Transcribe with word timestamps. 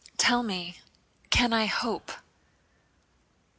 Tell 0.17 0.41
me, 0.41 0.79
can 1.29 1.53
I 1.53 1.67
hope? 1.67 2.09